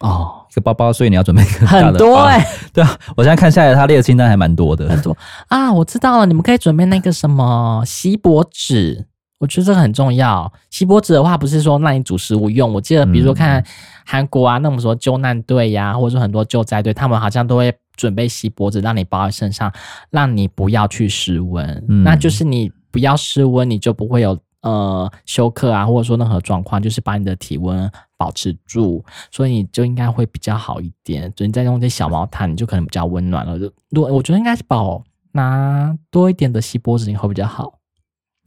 [0.00, 5.16] 哦，一个包包，所以你要准备很多哎、欸，对啊，我现在看下来，他列的清单还蛮多的，很多。
[5.48, 9.06] 啊，我知道了，你们可以准备那个什么锡箔纸，
[9.40, 10.52] 我觉得这个很重要。
[10.70, 13.64] 锡箔纸的话，不是说让你煮食物用，我记得比如说看
[14.06, 19.72] 韩国啊，那么说救难队呀，或者说很多救灾队，他们好像都会准备锡箔纸让你包在身上，
[20.10, 24.38] 让你不要去失温，嗯、那就是你不要失温，你就不会有。
[24.68, 31.32] 呃，休克啊，或者说任何状况，就是把你的体温保持住，所以你就应该会比较好一点。
[31.34, 33.58] 就你再用这小毛毯，你就可能比较温暖了。
[33.58, 35.02] 就如果我觉得应该是保
[35.32, 37.78] 拿多一点的锡箔纸，会比较好。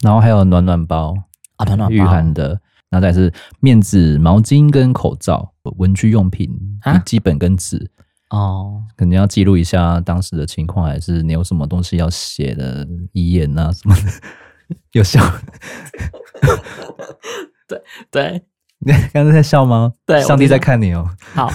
[0.04, 1.16] 然后还有暖暖包
[1.56, 2.62] 啊，暖暖包，御寒的。
[2.92, 6.48] 然后再是面纸、毛巾跟口罩、文具用品、
[6.84, 7.90] 笔记本跟纸
[8.30, 14.02] 哦，肯定要记录一下当时的情况，还是你有什么东西要写的遗言啊什么的。
[14.94, 15.22] 有笑，
[17.68, 18.44] 对对，
[18.80, 19.92] 你 刚才在笑吗？
[20.06, 21.08] 对，上帝在看你哦。
[21.34, 21.52] 好，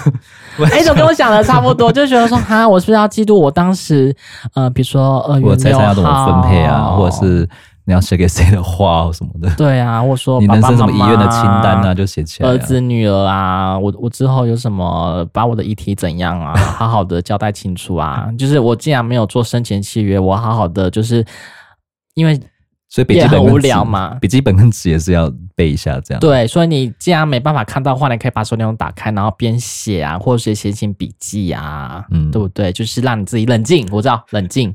[0.71, 1.91] 哎，怎么跟我想的差不多？
[1.91, 4.15] 就觉得说，哈，我是不是要嫉妒我当时，
[4.55, 7.47] 呃，比如说二月六号，财产要怎么分配啊，或者是
[7.85, 9.53] 你要写给谁的话什么的？
[9.55, 12.49] 对啊，或者说你人生什么遗愿的清单啊，就写起来。
[12.49, 18.29] 儿子、女儿啊，我我之后有什么，把我的遗体怎样啊，好好的交代清楚啊。
[18.37, 21.23] 就是我既然没有做生前契约，我好好的，就是
[22.15, 22.39] 因为。
[22.89, 26.21] 所以笔记本很无聊嘛，笔记本跟纸也是要背一下，这样。
[26.21, 32.71] 对，所以你既然没办法看到的话，你可以把手电筒打开，然后边写啊，或者是写写笔记啊，嗯，对不对？
[32.71, 34.73] 就是让你自己冷静，我知道冷静，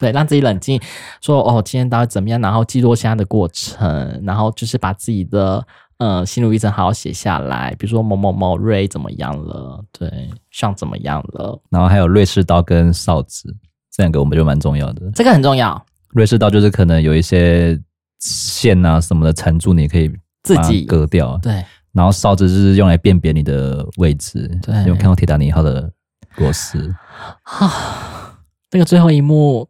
[0.00, 0.80] 对，让自己冷静，
[1.20, 2.40] 说哦，今天到底怎么样？
[2.40, 5.64] 然后记录现在的过程，然后就是把自己的
[5.98, 13.54] 呃心路历程好好写下来，比如说某某某瑞怎么样了，对，像怎么样了，然后还有瑞士刀跟哨子，
[13.92, 15.80] 这两个我们就蛮重要的，这个很重要。
[16.12, 17.78] 瑞士刀就是可能有一些
[18.18, 20.10] 线啊什么的缠住，你可以
[20.42, 21.38] 自己割掉。
[21.38, 24.48] 对，然后哨子就是用来辨别你的位置。
[24.62, 25.90] 对，有看过铁达尼号的
[26.36, 26.94] 螺丝
[27.44, 28.38] 啊？
[28.70, 29.68] 那个最后一幕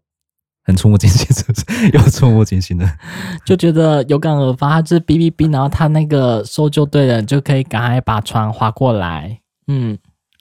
[0.64, 1.90] 很触目惊心，是不是？
[1.92, 2.88] 又触目惊心的，
[3.44, 4.70] 就觉得有感而发。
[4.70, 9.40] 他就是哔哔哔，然后他那个搜救队的人就可以赶快把船划过来。
[9.68, 9.98] 嗯，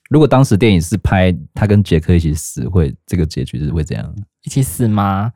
[0.10, 4.16] 如果当时电影是拍他跟杰克一起死，会这个结局是会怎样？
[4.44, 5.32] 一起死吗？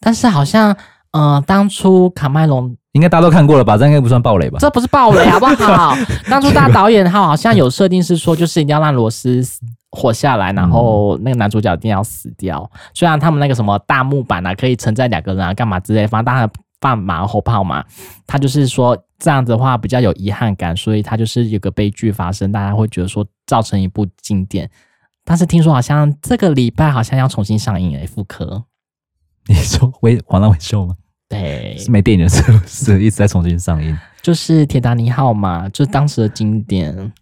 [0.00, 0.76] 但是好像，
[1.12, 3.76] 呃，当初卡麦隆应该大家都看过了吧？
[3.76, 4.58] 这应该不算暴雷吧？
[4.58, 5.94] 这不是暴雷，好不好？
[6.28, 9.42] 当初大导演他好像有设定是说，就是一定要让罗斯
[9.90, 12.68] 活下来，然后那个男主角一定要死掉。
[12.74, 17.84] 嗯、虽然他们那个什么大木板啊，可以承载两个人啊，干嘛之类，反正当然放马后炮嘛。
[18.26, 24.68] 他就是说这样子的话比较有遗憾感，所以他就是有个悲剧发生，大家会觉得说造成一部经典。
[25.24, 28.64] 但是听说好像这个礼拜好像要重新上映诶，复刻。
[29.48, 30.94] 你说微华纳威秀吗？
[31.28, 33.96] 对，是没电影的时候是一直在重新上映。
[34.20, 37.12] 就是铁达尼号嘛，就是当时的经典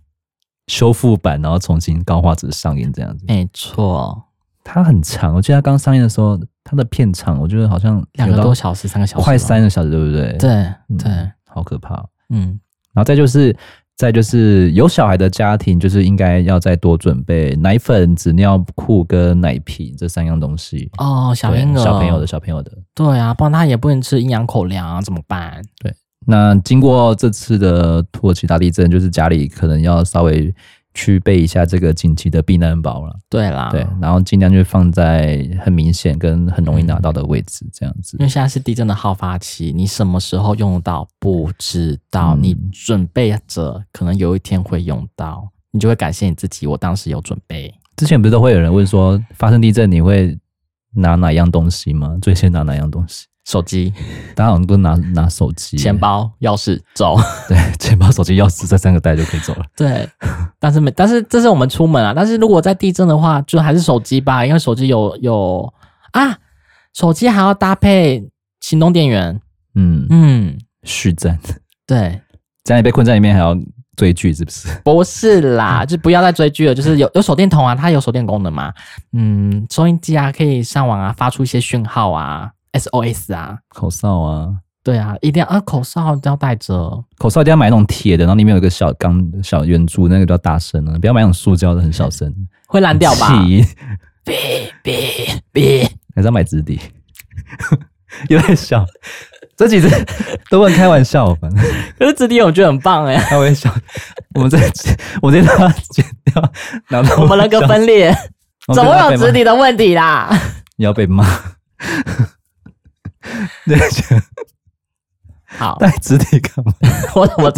[0.67, 3.25] 修复版，然后重新高画质上映这样子。
[3.29, 4.21] 没错，
[4.65, 10.33] 它很长，我记得它刚上映的时候，它的片长我觉得好像两个多小时，三个小时，快三个小时，对不对？
[10.39, 12.05] 对对、嗯，好可怕。
[12.31, 12.59] 嗯，
[12.93, 13.57] 然后再就是。
[13.99, 21.35] 再就是有小孩的家庭，就是应该要再多准备奶粉、纸尿裤跟奶瓶这三样东西哦。
[21.35, 25.61] 小婴儿、小朋友的小朋友的，对啊，不然他也不能吃营养口粮啊，怎么办？
[25.81, 25.93] 对，
[26.27, 30.55] 那经过这次的土耳其大地震，就是家里可能要稍微。
[30.99, 33.17] 去备一下这个紧急的避难包了。
[33.31, 38.17] 对啦，对，然后尽量就放在很明显跟很容易拿到的位置，这样子。
[38.19, 47.73] 因为现在是地震的好发期，你什么时候用到不知道，你准备着，可能有一天会用到，你就会感谢你自己，我当时有准备。
[47.97, 50.37] 之前不是都会有人问说，发生地震你会
[50.95, 52.17] 拿哪样东西吗？
[52.21, 53.27] 最先拿哪样东西？
[53.47, 53.91] 手机，
[54.35, 57.17] 大家好像都拿拿手机，钱包、钥匙走。
[57.49, 59.65] 对，钱包、手机、钥匙这三个带就可以走了。
[59.75, 60.07] 对，
[60.59, 62.13] 但是没，但是这是我们出门啊。
[62.15, 65.73] 但是如果在地震的话，就还是手机吧，因为手机有有
[66.13, 66.37] 啊，
[66.93, 68.29] 手机还要搭配
[68.61, 69.41] 行动电源。
[69.75, 71.39] 嗯嗯，续战。
[71.87, 72.21] 对，
[72.65, 73.55] 这样你被困在里面还要
[73.99, 74.69] 追剧是不是？
[74.83, 76.75] 不是啦， 就不要再追剧了。
[76.75, 78.73] 就是有有手电筒啊，它有手电功能嘛。
[79.13, 82.51] 嗯，收音机啊，可以上网啊，发出一些讯号啊。
[82.75, 84.49] SOS 啊，口哨啊，
[84.85, 92.33] 对啊，一定要啊，口哨都要带着，口哨一定要买那种铁的，然后里面有一个小钢小圆珠，那个比较大声啊，不要买那种塑胶的，很小声，
[92.69, 93.31] 会烂掉吧？
[93.43, 93.67] 哔
[94.85, 96.79] 哔哔，还是要买直笛，
[98.29, 98.85] 有点小，
[99.59, 99.89] 这几次
[100.49, 101.61] 都很开玩笑，反正
[101.99, 103.69] 可是直笛我觉得很棒哎，开玩笑，
[104.37, 104.57] 我们这
[105.21, 106.53] 我这把它剪掉，
[106.87, 108.17] 然后我们人格分裂，
[108.73, 110.31] 怎么会有直体的问题啦？
[110.77, 111.27] 你要被骂。
[113.67, 113.77] 对，
[115.47, 116.73] 好，带直体干嘛？
[117.17, 117.53] 我我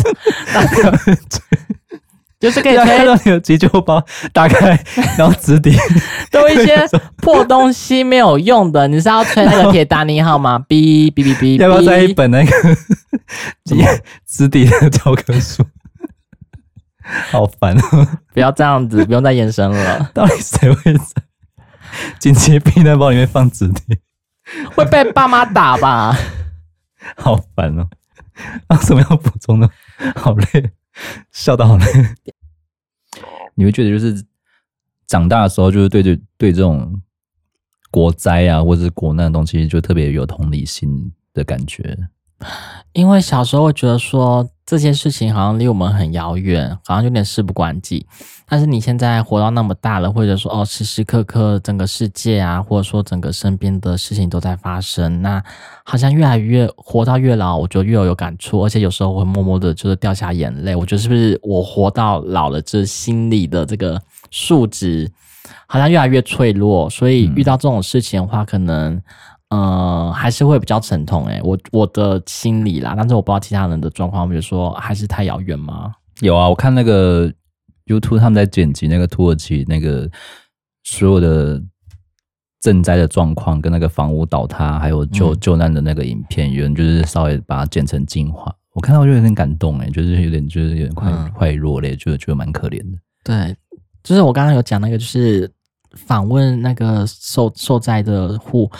[2.40, 4.83] 就是可以看到你的急救包，打开，
[5.18, 5.76] 然后纸体
[6.33, 6.85] 都一些
[7.22, 10.59] 破东西没有用的，你是要吹那个铁达尼号吗？
[10.66, 12.50] 哔哔哔哔，要不要带一本那个
[14.26, 15.64] 纸体的教科书？
[17.31, 18.07] 好烦哦！
[18.33, 20.11] 不要这样子，不用再延伸了。
[20.14, 21.22] 到底谁会在
[22.18, 23.98] 紧急避难包里面放纸体？
[24.74, 26.16] 会被爸妈打吧？
[27.16, 27.88] 好烦哦！
[28.68, 29.68] 啊，什么要补充的？
[30.14, 30.70] 好累，
[31.33, 31.85] 笑到好累。
[33.55, 34.25] 你会觉得就是
[35.07, 37.01] 长大的时候，就是对对对这种
[37.91, 41.97] 国灾啊，或者是国难的东西，就特别有同理心的感觉。
[42.93, 48.06] 因为小时候会觉得说这件事情好像离我们很遥远，好像有点事不关己。
[48.46, 55.42] 但是你现在活到那么大了，或者说哦，时时刻刻整个世界啊，或者说整个身边的事情都在发生，那
[55.83, 60.76] 好像越来越活到越老，我觉得越有感触，而且有时候会默默的就是掉下眼泪。
[60.76, 65.11] 我觉得是不是我活到老了，这心里的这个数值
[65.66, 69.02] 好像越来越脆弱，所以遇到这种事情的话，可能。
[69.51, 75.93] 呃，还是会比较沉痛诶，我我的心里啦，但是我不知道其他人的状况，比如说还是太遥远吗？
[76.21, 77.29] 有啊，我看那个
[77.87, 80.09] YouTube 他们在剪辑那个土耳其那个
[80.85, 81.61] 所有的
[82.63, 92.99] 赈灾的状况，跟那个房屋倒塌，还有救、嗯、救难的那个影片，有人就是稍微把它剪成精华，我看到我就有点感动诶，就是有点就是有点快、嗯、快落泪，就觉得蛮可怜的。
[93.25, 93.57] 对，
[94.05, 95.51] 就是我刚刚有讲那个，就是。
[95.96, 98.70] 访问那个受受灾的户，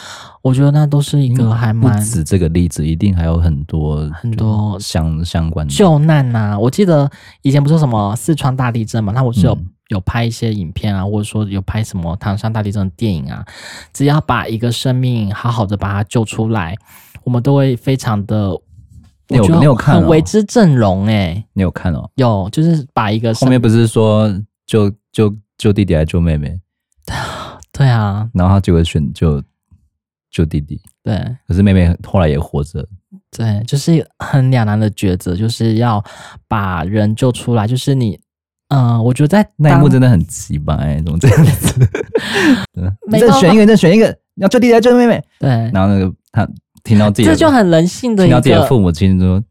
[0.43, 6.59] 我觉得那都是一个还蛮不止这个例子，一定还有很多很多相相关的救难呐、啊。
[6.59, 7.11] 我记得
[7.43, 13.45] 以前不是什么四川大地震嘛，那我是有、嗯、有拍一些影片啊，或者说有拍什么唐山大地震的电影啊。
[13.93, 16.77] 只要把一个生命好好的把它救出来，
[17.25, 18.53] 我们都会非常的，
[19.29, 22.09] 你有你有看很为之阵容诶，你有看哦？
[22.15, 24.33] 有，就是把一个后面不是说
[24.65, 26.59] 救救救弟弟还是救妹妹？
[27.73, 29.43] 对啊，然后他就会选救
[30.31, 32.87] 救弟弟，对，可是妹妹后来也活着，
[33.31, 36.03] 对，就是很两难的抉择，就是要
[36.47, 38.21] 把人救出来，就是你，
[38.69, 41.89] 嗯、呃，我觉得在那一幕真的很奇葩，哎，怎么这样子？
[43.11, 45.25] 你再选一个，再选一个，要救弟弟还是救妹妹？
[45.39, 46.49] 对，然后那个他
[46.85, 49.43] 听到自己，这就很人性的，听到自己的父母亲说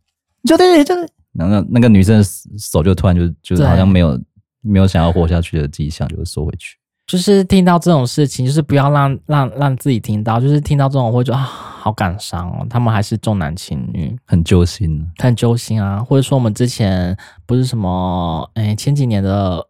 [0.46, 2.24] 救弟弟，救弟弟，然后那个女生的
[2.58, 4.22] 手就突然就就是好像没有
[4.62, 6.78] 没有想要活下去的迹象，就会缩回去。
[7.10, 12.68] 就是听到这种事情，就是不要让让让自己听到，就是听到这种会觉得啊，好感伤哦。
[12.70, 16.04] 他们还是重男轻女，很揪心，很揪心啊。
[16.04, 19.66] 或者说我们之前不是什么，哎，前几年的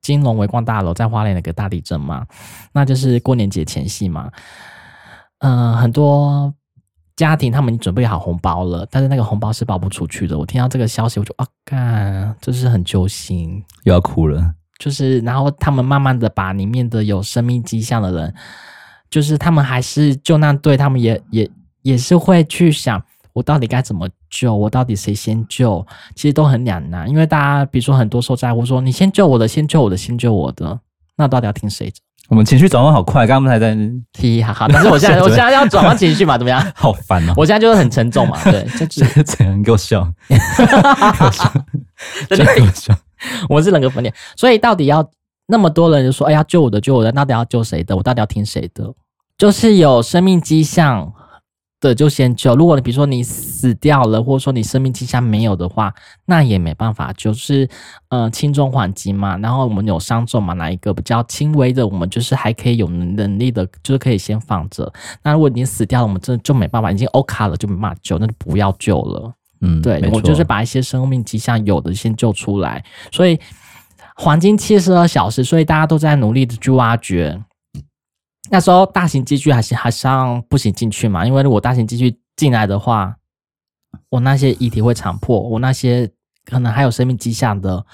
[0.00, 2.24] 金融维光大楼在花莲那个大地震嘛，
[2.72, 4.30] 那就是过年节前夕嘛。
[5.40, 6.54] 嗯、呃，很多
[7.16, 10.38] 家庭他们已经准备好红包了，但是那个红包是包不出去的。
[10.38, 14.54] 我听到这个消息，我就啊，干，就是很揪心，又要哭了。
[14.78, 18.34] 就是，然后他们慢慢的把里面的有生命迹象的人，
[19.10, 21.50] 就是他们还是就那对他们也也
[21.82, 23.02] 也是会去想，
[23.32, 24.54] 我到底该怎么救？
[24.54, 25.84] 我到底谁先救？
[26.14, 30.78] 其实都很两难，因为大家比如说很多受灾户说，你先救我的，先救我的，先救我的，
[31.16, 31.96] 那到底要听谁的？
[32.28, 33.74] 我们情绪转换好快，刚刚还在
[34.12, 36.36] 嘻嘻哈哈，但是我现在 我现在要转换情绪嘛？
[36.36, 36.64] 怎么样？
[36.76, 37.32] 好烦哦！
[37.38, 40.36] 我现在就是很沉重嘛，对， 就是怎样给我笑，给
[41.24, 41.52] 我笑，
[42.28, 42.94] 真的给我笑。
[43.48, 45.08] 我是人格分裂，所以到底要
[45.46, 47.96] 那么多人就说，哎呀，救我的，救我的，到底要救谁的？
[47.96, 48.92] 我到底要听谁的？
[49.36, 51.12] 就是有生命迹象
[51.80, 52.56] 的就先救。
[52.56, 55.94] 如果你比如说你死掉了，或者说你生命迹象没有的话，
[56.26, 57.68] 那也没办法，就是
[58.08, 59.38] 呃轻重缓急嘛。
[59.38, 64.92] 然后我们有伤重嘛，哪一个比较轻微的，我们就是还可以有能力的，就是可以先放着。
[65.22, 69.32] 那如果你死掉了，我们真的就没办法，已经 OK 了，就没办法救，那就不要救了。
[69.60, 73.38] 嗯，对，我就是把一些生命迹象有的先救出来，所以
[74.14, 77.40] 黄金七十二小时，所以大家都在努力的去挖掘。
[78.50, 83.16] 那时候大型机具还是还像不行进去嘛，因为如果大型机具进来的话，
[84.08, 86.08] 我那些遗体会残破，我那些
[86.44, 87.84] 可能还有生命迹象的，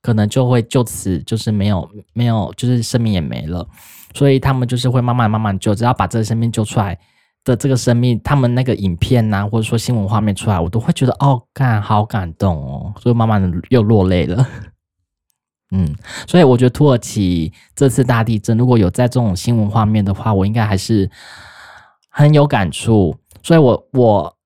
[0.00, 3.66] 可能就会就此就是没有没有，就是生命也没了。
[4.14, 6.98] 所以他们就是会慢慢慢慢救，只要把这个生命救出来。
[7.44, 14.46] 的这个生命，他们那个影片呐、或者说新闻画面出来，我都会觉得哦，干好感动哦，所以慢慢的又落泪了。
[15.74, 15.94] 嗯，
[16.26, 21.10] 所以我觉得土耳其这次大地震，如果有在这种新闻画面的话，我应该还是
[22.10, 23.16] 很有感触。
[23.42, 24.36] 所以我我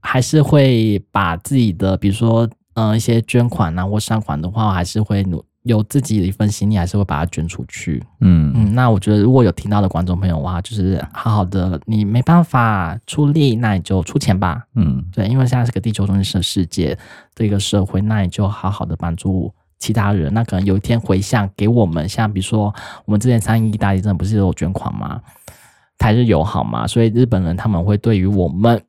[0.00, 5.44] 还是会把自己的，比如说嗯、一些捐款啊或善款的话，我还是会努。
[5.68, 8.02] 有自己的一份心意，还是会把它捐出去。
[8.20, 14.64] 嗯嗯，那我觉得如果有听到的观众朋友的话，就是好好的，你没办法出力，那你就出钱吧。
[14.74, 16.98] 嗯，对，因为现在是个地球中心的世界
[17.34, 20.32] 的一个社会，那你就好好的帮助其他人。
[20.32, 25.20] 那可能有一天回向给我们，像比如说我们之前三一大地震不是有捐款吗？
[25.98, 28.80] 台日友好嘛，所以日本人他们会对于我们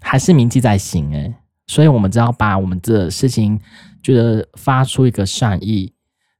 [0.00, 1.34] 还是铭记在心诶，
[1.66, 3.60] 所以我们只要把我们这事情
[4.02, 5.92] 觉得发出一个善意。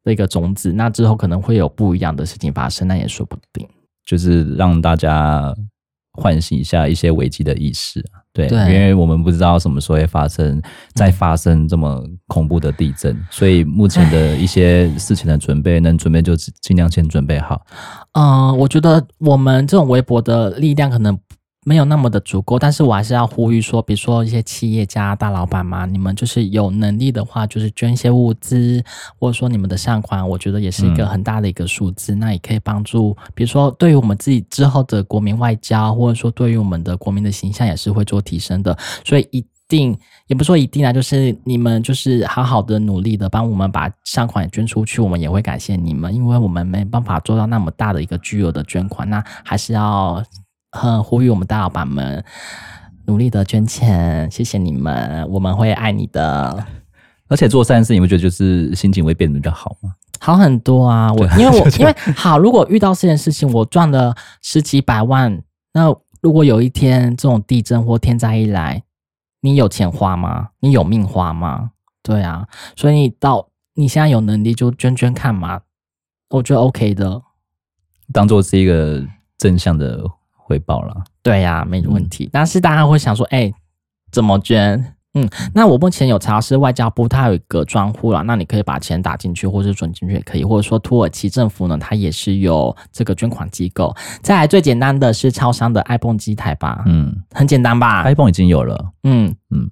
[0.05, 3.66] 的一个种子，那之后可能会有不一样的事情发生，那也说不定。
[4.07, 5.55] 就是让大家
[6.12, 10.61] 唤醒一下一些危机的意识，对，对，因为我们不知道什么时候会发生，
[10.94, 17.64] 再发生这么恐怖的地震，嗯、所以目前的一些事情的准备，能准备就尽量先准备好。
[18.12, 21.16] 嗯、呃，我觉得我们这种微博的力量可能。
[21.66, 28.82] 没有那么的足够，但是我还是要呼吁说，比如说一些企业家、大老板嘛，你们就是有能力的话，就是捐一些物资，
[29.18, 38.74] 或者说你们的善款，我觉得也是一个很大的一个数字，那也可以帮助，比如说对于我们自己之后的国民外交，或者说对于我们的国民的形象，也是会做提升的。
[39.04, 39.94] 所以一定
[40.28, 50.24] 也不说一定啊，就是你们就是好好的努力的帮我们把善款捐出去，我们也会感谢你们，因为我们没办法做到那么大的一个巨额的捐款，那还是要。
[50.72, 52.24] 很呼吁我们大老板们
[53.06, 56.66] 努力的捐钱，谢谢你们，我们会爱你的。
[57.28, 59.94] 而且做善事，你会觉得就是心情会变得比较好吗？
[60.18, 61.12] 好很多啊！
[61.12, 65.42] 我因为我 因为好，如果遇到这件事情，我赚了十几百万，
[65.72, 68.82] 那如果有一天这种地震或天灾一来，
[69.42, 70.48] 你有钱花吗？
[70.58, 71.70] 你有命花吗？
[72.02, 75.60] 对啊，所以你到你现在有能力就捐捐看嘛，
[76.30, 77.22] 我觉得 OK 的，
[78.12, 79.02] 当做是一个
[79.38, 80.04] 正向的。
[80.51, 82.24] 回报了，对呀、啊，没问题。
[82.24, 83.55] 嗯、但是大家会想说，哎、欸，
[84.11, 84.94] 怎么捐？
[85.14, 93.94] 嗯，那我目前有查是外交部，它有一个专户啦，那你可以把钱打进去，或者转进去也可以，或者说土耳其政府呢，它也是有这个捐款机构。
[94.22, 99.68] 再来最简单的是超商的 iPhone 机台吧，嗯，很简单吧？iPhone 已经有了，嗯嗯，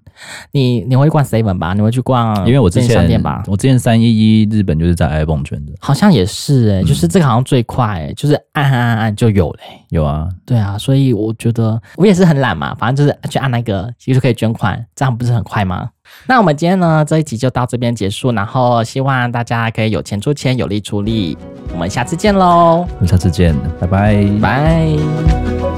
[0.51, 1.73] 你你会逛 seven 吧？
[1.75, 2.37] 你会去逛？
[2.45, 4.05] 因为我之前店吧我之前三一
[4.43, 15.29] 一日本就是在 ibon 捐的，好像也是哎、欸，就是这个好像最快、欸，就是按按按按就有嘞、欸，有啊，对啊，所以我觉得我也是很懒嘛，反正就是去按那个，其实可以捐款，这样不是。
[15.29, 15.91] 是很快吗？
[16.27, 21.37] 那我们今天呢，这一集就到这边结束，然后希望大家可以有钱出钱，有力出力。
[21.75, 22.87] 我们下次见喽！
[22.95, 25.78] 我们下次见，拜拜，拜。